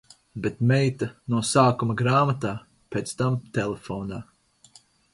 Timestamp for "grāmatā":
2.01-2.57